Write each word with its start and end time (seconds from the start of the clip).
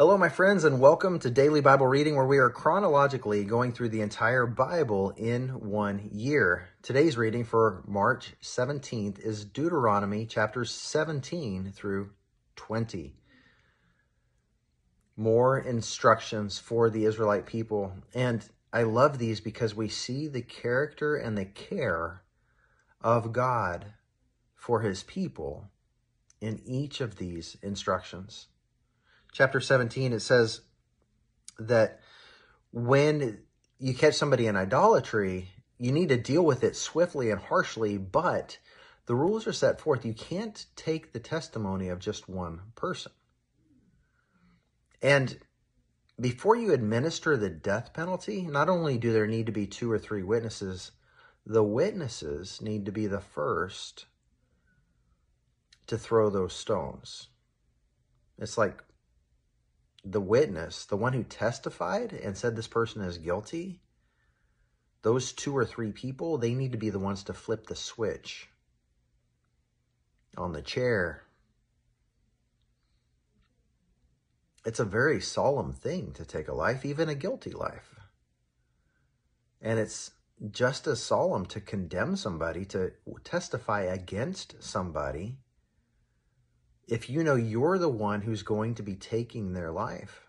Hello, 0.00 0.16
my 0.16 0.30
friends, 0.30 0.64
and 0.64 0.80
welcome 0.80 1.18
to 1.18 1.28
Daily 1.28 1.60
Bible 1.60 1.86
Reading, 1.86 2.16
where 2.16 2.24
we 2.24 2.38
are 2.38 2.48
chronologically 2.48 3.44
going 3.44 3.70
through 3.70 3.90
the 3.90 4.00
entire 4.00 4.46
Bible 4.46 5.10
in 5.10 5.48
one 5.50 6.08
year. 6.10 6.70
Today's 6.80 7.18
reading 7.18 7.44
for 7.44 7.84
March 7.86 8.32
17th 8.42 9.18
is 9.18 9.44
Deuteronomy 9.44 10.24
chapters 10.24 10.70
17 10.70 11.72
through 11.76 12.12
20. 12.56 13.14
More 15.18 15.58
instructions 15.58 16.58
for 16.58 16.88
the 16.88 17.04
Israelite 17.04 17.44
people. 17.44 17.92
And 18.14 18.42
I 18.72 18.84
love 18.84 19.18
these 19.18 19.42
because 19.42 19.74
we 19.74 19.90
see 19.90 20.28
the 20.28 20.40
character 20.40 21.14
and 21.14 21.36
the 21.36 21.44
care 21.44 22.22
of 23.02 23.34
God 23.34 23.92
for 24.56 24.80
his 24.80 25.02
people 25.02 25.68
in 26.40 26.58
each 26.64 27.02
of 27.02 27.16
these 27.16 27.58
instructions 27.62 28.46
chapter 29.32 29.60
17, 29.60 30.12
it 30.12 30.20
says 30.20 30.62
that 31.58 32.00
when 32.72 33.38
you 33.78 33.94
catch 33.94 34.14
somebody 34.14 34.46
in 34.46 34.56
idolatry, 34.56 35.50
you 35.78 35.92
need 35.92 36.10
to 36.10 36.16
deal 36.16 36.44
with 36.44 36.62
it 36.62 36.76
swiftly 36.76 37.30
and 37.30 37.40
harshly, 37.40 37.96
but 37.96 38.58
the 39.06 39.14
rules 39.14 39.46
are 39.46 39.52
set 39.52 39.80
forth. 39.80 40.04
You 40.04 40.14
can't 40.14 40.66
take 40.76 41.12
the 41.12 41.20
testimony 41.20 41.88
of 41.88 41.98
just 41.98 42.28
one 42.28 42.60
person. 42.74 43.12
And 45.02 45.38
before 46.20 46.54
you 46.54 46.72
administer 46.72 47.36
the 47.36 47.48
death 47.48 47.94
penalty, 47.94 48.42
not 48.42 48.68
only 48.68 48.98
do 48.98 49.12
there 49.12 49.26
need 49.26 49.46
to 49.46 49.52
be 49.52 49.66
two 49.66 49.90
or 49.90 49.98
three 49.98 50.22
witnesses, 50.22 50.92
the 51.46 51.64
witnesses 51.64 52.60
need 52.60 52.84
to 52.84 52.92
be 52.92 53.06
the 53.06 53.20
first 53.20 54.04
to 55.86 55.96
throw 55.96 56.28
those 56.28 56.52
stones. 56.52 57.28
It's 58.38 58.58
like 58.58 58.84
the 60.04 60.20
witness, 60.20 60.84
the 60.84 60.96
one 60.96 61.12
who 61.12 61.22
testified 61.22 62.12
and 62.12 62.36
said 62.36 62.56
this 62.56 62.68
person 62.68 63.02
is 63.02 63.18
guilty, 63.18 63.80
those 65.02 65.32
two 65.32 65.56
or 65.56 65.64
three 65.64 65.92
people, 65.92 66.38
they 66.38 66.54
need 66.54 66.72
to 66.72 66.78
be 66.78 66.90
the 66.90 66.98
ones 66.98 67.22
to 67.24 67.32
flip 67.32 67.66
the 67.66 67.76
switch 67.76 68.48
on 70.36 70.52
the 70.52 70.62
chair. 70.62 71.22
It's 74.64 74.80
a 74.80 74.84
very 74.84 75.20
solemn 75.20 75.72
thing 75.72 76.12
to 76.12 76.24
take 76.24 76.48
a 76.48 76.54
life, 76.54 76.84
even 76.84 77.08
a 77.08 77.14
guilty 77.14 77.50
life. 77.50 77.94
And 79.62 79.78
it's 79.78 80.12
just 80.50 80.86
as 80.86 81.02
solemn 81.02 81.46
to 81.46 81.60
condemn 81.60 82.16
somebody, 82.16 82.64
to 82.66 82.92
testify 83.24 83.82
against 83.82 84.62
somebody 84.62 85.38
if 86.90 87.08
you 87.08 87.22
know 87.22 87.36
you're 87.36 87.78
the 87.78 87.88
one 87.88 88.20
who's 88.20 88.42
going 88.42 88.74
to 88.74 88.82
be 88.82 88.96
taking 88.96 89.52
their 89.52 89.70
life. 89.70 90.26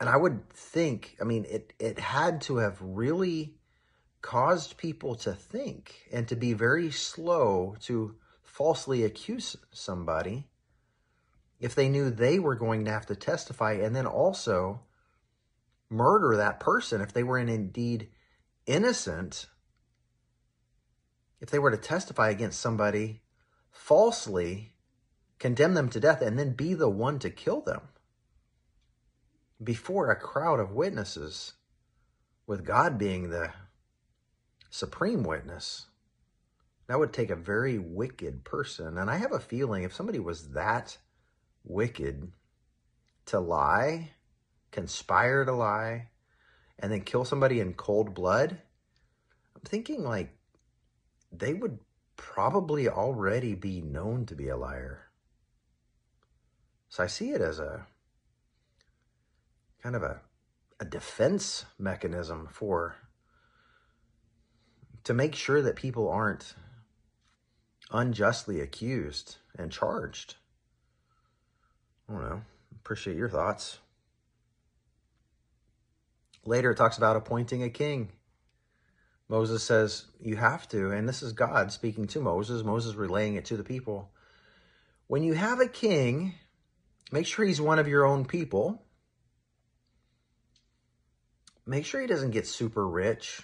And 0.00 0.08
I 0.08 0.16
would 0.16 0.48
think, 0.50 1.16
I 1.20 1.24
mean, 1.24 1.46
it, 1.48 1.72
it 1.78 1.98
had 1.98 2.40
to 2.42 2.56
have 2.56 2.78
really 2.80 3.54
caused 4.22 4.76
people 4.76 5.14
to 5.14 5.32
think 5.32 6.08
and 6.12 6.26
to 6.28 6.36
be 6.36 6.52
very 6.52 6.90
slow 6.90 7.76
to 7.80 8.16
falsely 8.42 9.04
accuse 9.04 9.56
somebody 9.70 10.48
if 11.60 11.74
they 11.74 11.88
knew 11.88 12.10
they 12.10 12.38
were 12.38 12.56
going 12.56 12.84
to 12.84 12.90
have 12.90 13.06
to 13.06 13.14
testify 13.14 13.72
and 13.74 13.94
then 13.94 14.06
also 14.06 14.80
murder 15.88 16.36
that 16.36 16.58
person 16.58 17.00
if 17.00 17.12
they 17.12 17.22
were 17.22 17.38
indeed 17.38 18.08
innocent 18.66 19.46
if 21.40 21.50
they 21.50 21.58
were 21.58 21.70
to 21.70 21.76
testify 21.76 22.30
against 22.30 22.60
somebody 22.60 23.22
falsely 23.76 24.72
condemn 25.38 25.74
them 25.74 25.88
to 25.90 26.00
death 26.00 26.22
and 26.22 26.38
then 26.38 26.52
be 26.52 26.74
the 26.74 26.88
one 26.88 27.18
to 27.20 27.30
kill 27.30 27.60
them 27.60 27.82
before 29.62 30.10
a 30.10 30.16
crowd 30.16 30.60
of 30.60 30.72
witnesses, 30.72 31.54
with 32.46 32.64
God 32.64 32.98
being 32.98 33.30
the 33.30 33.52
supreme 34.70 35.22
witness. 35.22 35.86
That 36.86 36.98
would 36.98 37.12
take 37.12 37.30
a 37.30 37.36
very 37.36 37.78
wicked 37.78 38.44
person. 38.44 38.98
And 38.98 39.10
I 39.10 39.16
have 39.16 39.32
a 39.32 39.40
feeling 39.40 39.82
if 39.82 39.94
somebody 39.94 40.18
was 40.18 40.50
that 40.50 40.98
wicked 41.64 42.32
to 43.26 43.40
lie, 43.40 44.10
conspire 44.70 45.44
to 45.44 45.52
lie, 45.52 46.08
and 46.78 46.92
then 46.92 47.00
kill 47.00 47.24
somebody 47.24 47.60
in 47.60 47.74
cold 47.74 48.14
blood, 48.14 48.58
I'm 49.54 49.62
thinking 49.64 50.04
like 50.04 50.36
they 51.32 51.54
would 51.54 51.78
probably 52.16 52.88
already 52.88 53.54
be 53.54 53.80
known 53.80 54.26
to 54.26 54.34
be 54.34 54.48
a 54.48 54.56
liar. 54.56 55.06
So 56.88 57.04
I 57.04 57.06
see 57.06 57.30
it 57.30 57.40
as 57.40 57.58
a 57.58 57.86
kind 59.82 59.94
of 59.94 60.02
a, 60.02 60.20
a 60.80 60.84
defense 60.84 61.64
mechanism 61.78 62.48
for 62.50 62.96
to 65.04 65.14
make 65.14 65.34
sure 65.34 65.62
that 65.62 65.76
people 65.76 66.08
aren't 66.08 66.54
unjustly 67.92 68.60
accused 68.60 69.36
and 69.56 69.70
charged. 69.70 70.34
I 72.08 72.12
don't 72.12 72.22
know. 72.22 72.42
Appreciate 72.74 73.16
your 73.16 73.28
thoughts. 73.28 73.78
Later, 76.44 76.70
it 76.70 76.76
talks 76.76 76.96
about 76.96 77.16
appointing 77.16 77.62
a 77.62 77.70
king. 77.70 78.10
Moses 79.28 79.62
says, 79.62 80.06
You 80.20 80.36
have 80.36 80.68
to, 80.68 80.90
and 80.90 81.08
this 81.08 81.22
is 81.22 81.32
God 81.32 81.72
speaking 81.72 82.06
to 82.08 82.20
Moses, 82.20 82.62
Moses 82.62 82.94
relaying 82.94 83.34
it 83.34 83.44
to 83.46 83.56
the 83.56 83.64
people. 83.64 84.12
When 85.08 85.22
you 85.22 85.34
have 85.34 85.60
a 85.60 85.68
king, 85.68 86.34
make 87.10 87.26
sure 87.26 87.44
he's 87.44 87.60
one 87.60 87.78
of 87.78 87.88
your 87.88 88.04
own 88.04 88.24
people. 88.24 88.82
Make 91.66 91.84
sure 91.84 92.00
he 92.00 92.06
doesn't 92.06 92.30
get 92.30 92.46
super 92.46 92.86
rich. 92.86 93.42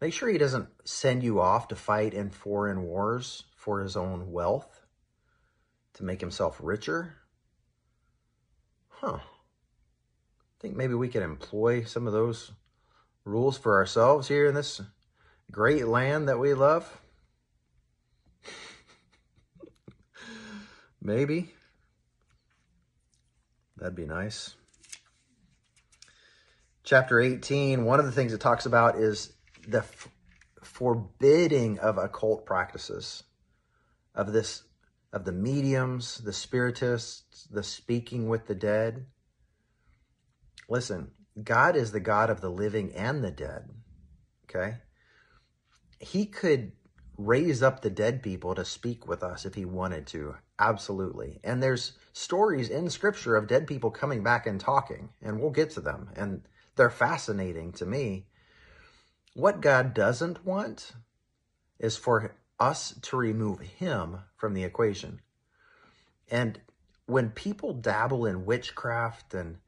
Make 0.00 0.12
sure 0.12 0.28
he 0.28 0.38
doesn't 0.38 0.68
send 0.84 1.24
you 1.24 1.40
off 1.40 1.68
to 1.68 1.76
fight 1.76 2.14
in 2.14 2.30
foreign 2.30 2.82
wars 2.82 3.42
for 3.56 3.80
his 3.80 3.96
own 3.96 4.30
wealth, 4.30 4.86
to 5.94 6.04
make 6.04 6.20
himself 6.20 6.60
richer. 6.62 7.16
Huh. 8.88 9.18
I 9.18 10.60
think 10.60 10.76
maybe 10.76 10.94
we 10.94 11.08
could 11.08 11.22
employ 11.22 11.82
some 11.82 12.06
of 12.06 12.12
those 12.12 12.52
rules 13.28 13.58
for 13.58 13.78
ourselves 13.78 14.26
here 14.28 14.46
in 14.46 14.54
this 14.54 14.80
great 15.52 15.86
land 15.86 16.28
that 16.28 16.38
we 16.38 16.54
love? 16.54 17.00
Maybe. 21.02 21.52
That'd 23.76 23.94
be 23.94 24.06
nice. 24.06 24.54
Chapter 26.82 27.20
18, 27.20 27.84
one 27.84 28.00
of 28.00 28.06
the 28.06 28.12
things 28.12 28.32
it 28.32 28.40
talks 28.40 28.64
about 28.66 28.96
is 28.96 29.34
the 29.68 29.78
f- 29.78 30.08
forbidding 30.62 31.78
of 31.80 31.98
occult 31.98 32.46
practices, 32.46 33.24
of 34.14 34.32
this, 34.32 34.62
of 35.12 35.24
the 35.24 35.32
mediums, 35.32 36.16
the 36.18 36.32
spiritists, 36.32 37.46
the 37.50 37.62
speaking 37.62 38.28
with 38.28 38.46
the 38.46 38.54
dead. 38.54 39.04
Listen, 40.68 41.10
God 41.44 41.76
is 41.76 41.92
the 41.92 42.00
God 42.00 42.30
of 42.30 42.40
the 42.40 42.50
living 42.50 42.92
and 42.94 43.22
the 43.22 43.30
dead. 43.30 43.70
Okay? 44.44 44.76
He 46.00 46.26
could 46.26 46.72
raise 47.16 47.62
up 47.62 47.80
the 47.80 47.90
dead 47.90 48.22
people 48.22 48.54
to 48.54 48.64
speak 48.64 49.06
with 49.06 49.22
us 49.22 49.44
if 49.44 49.54
he 49.54 49.64
wanted 49.64 50.06
to. 50.08 50.36
Absolutely. 50.58 51.40
And 51.44 51.62
there's 51.62 51.92
stories 52.12 52.68
in 52.68 52.90
scripture 52.90 53.36
of 53.36 53.46
dead 53.46 53.66
people 53.66 53.90
coming 53.90 54.22
back 54.22 54.46
and 54.46 54.60
talking, 54.60 55.10
and 55.20 55.40
we'll 55.40 55.50
get 55.50 55.70
to 55.70 55.80
them. 55.80 56.10
And 56.16 56.42
they're 56.76 56.90
fascinating 56.90 57.72
to 57.72 57.86
me. 57.86 58.26
What 59.34 59.60
God 59.60 59.94
doesn't 59.94 60.44
want 60.44 60.92
is 61.78 61.96
for 61.96 62.34
us 62.58 62.94
to 63.02 63.16
remove 63.16 63.60
him 63.60 64.18
from 64.36 64.54
the 64.54 64.64
equation. 64.64 65.20
And 66.30 66.60
when 67.06 67.30
people 67.30 67.72
dabble 67.72 68.26
in 68.26 68.44
witchcraft 68.44 69.34
and 69.34 69.58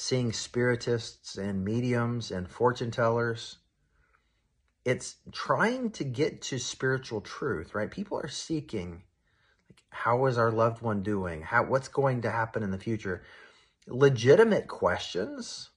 seeing 0.00 0.32
spiritists 0.32 1.36
and 1.36 1.62
mediums 1.64 2.30
and 2.30 2.48
fortune 2.48 2.90
tellers. 2.90 3.58
It's 4.84 5.16
trying 5.30 5.90
to 5.92 6.04
get 6.04 6.40
to 6.42 6.58
spiritual 6.58 7.20
truth, 7.20 7.74
right? 7.74 7.90
People 7.90 8.18
are 8.18 8.28
seeking 8.28 9.02
like, 9.68 9.82
how 9.90 10.24
is 10.24 10.38
our 10.38 10.50
loved 10.50 10.80
one 10.80 11.02
doing? 11.02 11.42
How 11.42 11.64
what's 11.64 11.88
going 11.88 12.22
to 12.22 12.30
happen 12.30 12.62
in 12.62 12.70
the 12.70 12.78
future? 12.78 13.22
Legitimate 13.86 14.68
questions, 14.68 15.68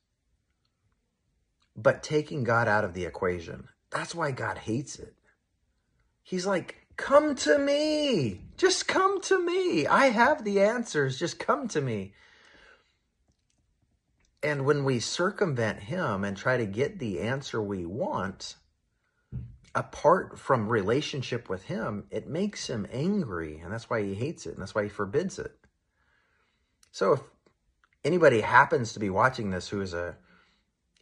but 1.75 2.01
taking 2.01 2.45
God 2.45 2.69
out 2.69 2.85
of 2.85 2.93
the 2.93 3.05
equation. 3.05 3.67
That's 3.91 4.15
why 4.15 4.31
God 4.31 4.57
hates 4.57 4.97
it. 4.99 5.15
He's 6.23 6.45
like, 6.45 6.87
come 6.95 7.35
to 7.35 7.59
me. 7.59 8.45
Just 8.55 8.87
come 8.87 9.19
to 9.23 9.43
me. 9.43 9.85
I 9.85 10.07
have 10.07 10.45
the 10.45 10.61
answers. 10.61 11.19
Just 11.19 11.39
come 11.39 11.67
to 11.67 11.81
me. 11.81 12.13
And 14.43 14.65
when 14.65 14.83
we 14.83 14.99
circumvent 14.99 15.79
him 15.79 16.23
and 16.23 16.35
try 16.35 16.57
to 16.57 16.65
get 16.65 16.99
the 16.99 17.21
answer 17.21 17.61
we 17.61 17.85
want, 17.85 18.55
apart 19.73 20.37
from 20.37 20.67
relationship 20.67 21.49
with 21.49 21.63
him, 21.63 22.05
it 22.11 22.27
makes 22.27 22.69
him 22.69 22.85
angry. 22.91 23.59
And 23.63 23.71
that's 23.71 23.89
why 23.89 24.03
he 24.03 24.13
hates 24.13 24.45
it. 24.45 24.53
And 24.53 24.61
that's 24.61 24.75
why 24.75 24.83
he 24.83 24.89
forbids 24.89 25.39
it. 25.39 25.55
So 26.91 27.13
if 27.13 27.21
anybody 28.03 28.41
happens 28.41 28.93
to 28.93 28.99
be 28.99 29.09
watching 29.09 29.49
this 29.49 29.69
who 29.69 29.81
is 29.81 29.93
a 29.93 30.17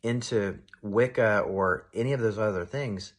into 0.04 0.60
Wicca 0.82 1.40
or 1.40 1.88
any 1.94 2.14
of 2.14 2.20
those 2.20 2.40
other 2.40 2.66
things, 2.66 3.14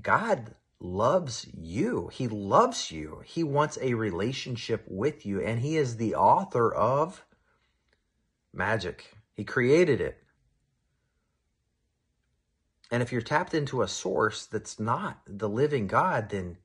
God 0.00 0.54
loves 0.80 1.46
you. 1.54 2.08
He 2.12 2.28
loves 2.28 2.90
you. 2.90 3.22
He 3.24 3.42
wants 3.42 3.78
a 3.80 3.94
relationship 3.94 4.84
with 4.86 5.24
you, 5.24 5.40
and 5.40 5.60
He 5.60 5.76
is 5.76 5.96
the 5.96 6.14
author 6.14 6.72
of 6.72 7.24
magic. 8.52 9.15
He 9.36 9.44
created 9.44 10.00
it. 10.00 10.18
And 12.90 13.02
if 13.02 13.12
you're 13.12 13.20
tapped 13.20 13.52
into 13.52 13.82
a 13.82 13.88
source 13.88 14.46
that's 14.46 14.80
not 14.80 15.20
the 15.26 15.48
living 15.48 15.86
God, 15.86 16.30
then 16.30 16.56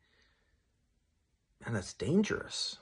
and 1.65 1.75
that's 1.75 1.93
dangerous. 1.93 2.77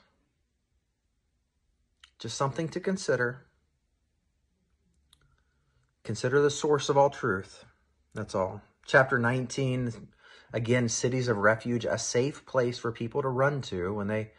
Just 2.18 2.36
something 2.36 2.68
to 2.68 2.80
consider. 2.80 3.46
Consider 6.04 6.40
the 6.40 6.50
source 6.50 6.88
of 6.88 6.96
all 6.96 7.10
truth. 7.10 7.64
That's 8.14 8.34
all. 8.34 8.62
Chapter 8.86 9.18
19, 9.18 10.08
again, 10.52 10.88
cities 10.88 11.28
of 11.28 11.36
refuge, 11.36 11.84
a 11.84 11.98
safe 11.98 12.46
place 12.46 12.78
for 12.78 12.90
people 12.90 13.22
to 13.22 13.28
run 13.28 13.60
to 13.62 13.94
when 13.94 14.08
they 14.08 14.32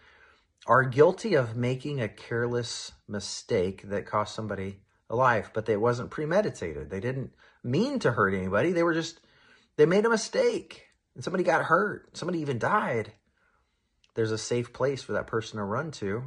are 0.67 0.83
guilty 0.83 1.35
of 1.35 1.55
making 1.55 2.01
a 2.01 2.09
careless 2.09 2.91
mistake 3.07 3.83
that 3.89 4.05
cost 4.05 4.35
somebody 4.35 4.81
life, 5.15 5.51
but 5.53 5.67
it 5.69 5.81
wasn't 5.81 6.11
premeditated. 6.11 6.89
They 6.89 6.99
didn't 6.99 7.31
mean 7.63 7.99
to 7.99 8.11
hurt 8.11 8.33
anybody. 8.33 8.71
They 8.71 8.83
were 8.83 8.93
just, 8.93 9.19
they 9.77 9.85
made 9.85 10.05
a 10.05 10.09
mistake 10.09 10.87
and 11.15 11.23
somebody 11.23 11.43
got 11.43 11.65
hurt. 11.65 12.15
Somebody 12.17 12.39
even 12.39 12.59
died. 12.59 13.13
There's 14.15 14.31
a 14.31 14.37
safe 14.37 14.73
place 14.73 15.01
for 15.03 15.13
that 15.13 15.27
person 15.27 15.57
to 15.57 15.63
run 15.63 15.91
to. 15.91 16.23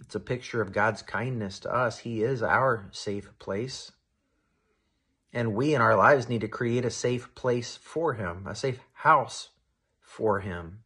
It's 0.00 0.14
a 0.14 0.20
picture 0.20 0.62
of 0.62 0.72
God's 0.72 1.02
kindness 1.02 1.58
to 1.60 1.74
us. 1.74 1.98
He 1.98 2.22
is 2.22 2.42
our 2.42 2.88
safe 2.92 3.30
place. 3.38 3.92
And 5.32 5.54
we 5.54 5.74
in 5.74 5.82
our 5.82 5.96
lives 5.96 6.28
need 6.28 6.40
to 6.40 6.48
create 6.48 6.84
a 6.84 6.90
safe 6.90 7.34
place 7.34 7.76
for 7.76 8.14
Him, 8.14 8.46
a 8.46 8.54
safe 8.54 8.80
house 8.92 9.50
for 10.00 10.40
Him. 10.40 10.80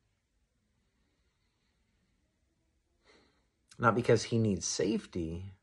Not 3.83 3.97
because 3.97 4.23
He 4.23 4.39
needs 4.39 4.65
safety, 4.65 5.55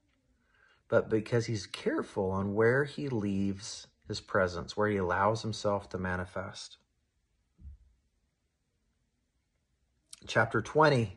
but 0.89 1.09
because 1.09 1.45
He's 1.45 1.65
careful 1.65 2.31
on 2.31 2.53
where 2.53 2.83
He 2.83 3.07
leaves 3.07 3.87
His 4.09 4.19
presence, 4.19 4.75
where 4.75 4.89
He 4.89 4.97
allows 4.97 5.41
Himself 5.41 5.87
to 5.91 5.97
manifest. 5.97 6.75
Chapter 10.27 10.61
20 10.61 11.15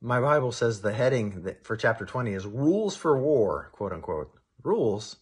my 0.00 0.20
Bible 0.20 0.52
says 0.52 0.80
the 0.80 0.92
heading 0.92 1.54
for 1.62 1.76
chapter 1.76 2.06
20 2.06 2.32
is 2.32 2.46
Rules 2.46 2.96
for 2.96 3.18
War, 3.18 3.70
quote 3.72 3.92
unquote. 3.92 4.32
Rules. 4.62 5.16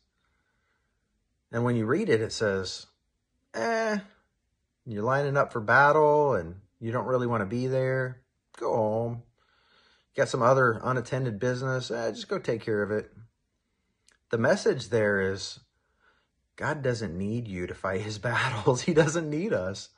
And 1.53 1.65
when 1.65 1.75
you 1.77 1.87
read 1.87 2.09
it, 2.09 2.21
it 2.21 2.33
says, 2.33 2.87
eh, 3.55 3.99
you're 4.85 5.03
lining 5.03 5.37
up 5.37 5.53
for 5.53 5.61
battle 5.61 6.35
and 6.35 6.57
you 6.81 6.93
don't 6.93 7.07
really 7.07 7.27
want 7.27 7.41
to 7.41 7.47
be 7.47 7.67
there. 7.67 8.21
Go 8.59 8.75
home. 8.75 9.23
Got 10.17 10.29
some 10.29 10.43
other 10.43 10.81
unattended 10.83 11.39
business. 11.41 11.91
Eh, 11.91 12.11
just 12.11 12.29
go 12.29 12.39
take 12.39 12.63
care 12.63 12.83
of 12.83 12.91
it. 12.91 13.11
The 14.31 14.39
message 14.39 14.89
there 14.89 15.33
is 15.33 15.61
God 16.57 16.83
doesn't 16.83 17.17
need 17.17 17.49
you 17.49 17.67
to 17.67 17.75
fight 17.75 18.01
his 18.01 18.19
battles. 18.21 18.83
He 18.83 18.95
doesn't 18.95 19.29
need 19.29 19.53
us. 19.53 19.91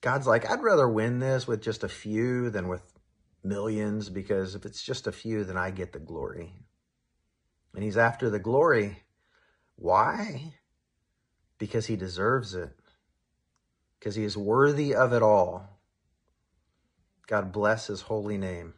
God's 0.00 0.26
like, 0.26 0.48
I'd 0.48 0.62
rather 0.62 0.88
win 0.88 1.18
this 1.18 1.46
with 1.46 1.60
just 1.60 1.84
a 1.84 1.88
few 1.88 2.50
than 2.50 2.68
with 2.68 2.82
millions 3.42 4.10
because 4.10 4.54
if 4.54 4.64
it's 4.64 4.82
just 4.82 5.06
a 5.06 5.12
few, 5.12 5.44
then 5.44 5.56
I 5.56 5.70
get 5.70 5.92
the 5.92 5.98
glory. 5.98 6.52
And 7.74 7.82
he's 7.84 7.96
after 7.96 8.30
the 8.30 8.38
glory. 8.38 9.02
Why? 9.76 10.54
Because 11.58 11.86
he 11.86 11.96
deserves 11.96 12.54
it. 12.54 12.70
Because 13.98 14.14
he 14.14 14.24
is 14.24 14.36
worthy 14.36 14.94
of 14.94 15.12
it 15.12 15.22
all. 15.22 15.80
God 17.26 17.52
bless 17.52 17.88
his 17.88 18.02
holy 18.02 18.38
name. 18.38 18.74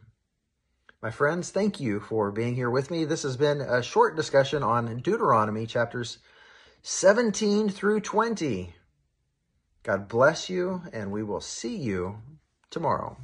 My 1.01 1.09
friends, 1.09 1.49
thank 1.49 1.79
you 1.79 1.99
for 1.99 2.31
being 2.31 2.53
here 2.53 2.69
with 2.69 2.91
me. 2.91 3.05
This 3.05 3.23
has 3.23 3.35
been 3.35 3.59
a 3.59 3.81
short 3.81 4.15
discussion 4.15 4.61
on 4.61 4.99
Deuteronomy 4.99 5.65
chapters 5.65 6.19
17 6.83 7.69
through 7.69 8.01
20. 8.01 8.75
God 9.81 10.07
bless 10.07 10.47
you, 10.47 10.83
and 10.93 11.11
we 11.11 11.23
will 11.23 11.41
see 11.41 11.75
you 11.75 12.21
tomorrow. 12.69 13.17